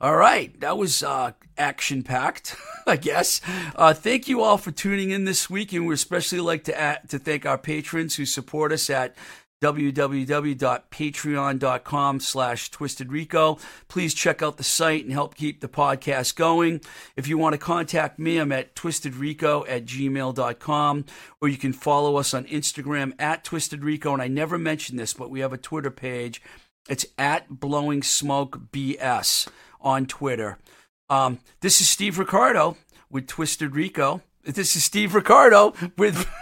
All 0.00 0.14
right, 0.14 0.60
that 0.60 0.78
was 0.78 1.02
uh, 1.02 1.32
action 1.56 2.04
packed, 2.04 2.54
I 2.86 2.94
guess. 2.96 3.40
Uh, 3.74 3.92
thank 3.92 4.28
you 4.28 4.42
all 4.42 4.56
for 4.56 4.70
tuning 4.70 5.10
in 5.10 5.24
this 5.24 5.50
week, 5.50 5.72
and 5.72 5.88
we 5.88 5.94
especially 5.94 6.38
like 6.38 6.62
to 6.64 6.78
add, 6.78 7.08
to 7.08 7.18
thank 7.18 7.44
our 7.44 7.58
patrons 7.58 8.14
who 8.14 8.24
support 8.24 8.70
us 8.70 8.88
at 8.90 9.16
www.patreon.com 9.60 12.20
slash 12.20 12.70
twistedrico. 12.70 13.60
Please 13.88 14.14
check 14.14 14.42
out 14.42 14.56
the 14.56 14.64
site 14.64 15.04
and 15.04 15.12
help 15.12 15.34
keep 15.34 15.60
the 15.60 15.68
podcast 15.68 16.36
going. 16.36 16.80
If 17.16 17.26
you 17.26 17.38
want 17.38 17.54
to 17.54 17.58
contact 17.58 18.18
me, 18.18 18.38
I'm 18.38 18.52
at 18.52 18.74
twistedrico 18.74 19.68
at 19.68 19.84
gmail.com 19.84 21.04
or 21.40 21.48
you 21.48 21.56
can 21.56 21.72
follow 21.72 22.16
us 22.16 22.34
on 22.34 22.44
Instagram 22.44 23.12
at 23.18 23.44
twistedrico. 23.44 24.12
And 24.12 24.22
I 24.22 24.28
never 24.28 24.58
mentioned 24.58 24.98
this, 24.98 25.14
but 25.14 25.30
we 25.30 25.40
have 25.40 25.52
a 25.52 25.58
Twitter 25.58 25.90
page. 25.90 26.42
It's 26.88 27.06
at 27.18 27.60
blowing 27.60 28.02
smoke 28.02 28.60
BS 28.72 29.48
on 29.80 30.06
Twitter. 30.06 30.58
Um, 31.10 31.38
this 31.60 31.80
is 31.80 31.88
Steve 31.88 32.18
Ricardo 32.18 32.76
with 33.10 33.26
Twisted 33.26 33.74
Rico. 33.74 34.22
This 34.44 34.76
is 34.76 34.84
Steve 34.84 35.14
Ricardo 35.14 35.74
with... 35.96 36.28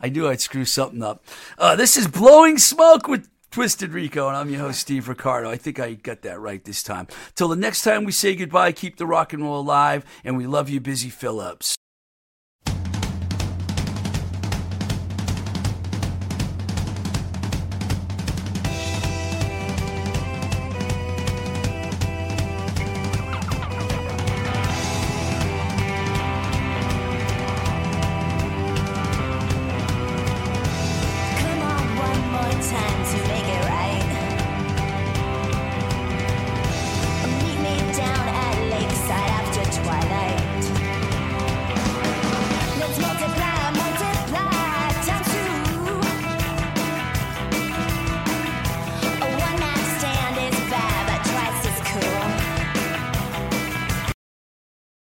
I 0.00 0.08
knew 0.08 0.28
I'd 0.28 0.40
screw 0.40 0.64
something 0.64 1.02
up. 1.02 1.24
Uh, 1.56 1.74
this 1.76 1.96
is 1.96 2.06
Blowing 2.06 2.58
Smoke 2.58 3.08
with 3.08 3.28
Twisted 3.50 3.92
Rico, 3.92 4.28
and 4.28 4.36
I'm 4.36 4.50
your 4.50 4.60
host, 4.60 4.80
Steve 4.80 5.08
Ricardo. 5.08 5.50
I 5.50 5.56
think 5.56 5.80
I 5.80 5.94
got 5.94 6.22
that 6.22 6.38
right 6.38 6.62
this 6.62 6.82
time. 6.82 7.08
Till 7.34 7.48
the 7.48 7.56
next 7.56 7.82
time 7.82 8.04
we 8.04 8.12
say 8.12 8.34
goodbye, 8.34 8.72
keep 8.72 8.96
the 8.96 9.06
rock 9.06 9.32
and 9.32 9.42
roll 9.42 9.60
alive, 9.60 10.04
and 10.24 10.36
we 10.36 10.46
love 10.46 10.68
you, 10.68 10.80
Busy 10.80 11.08
Phillips. 11.08 11.77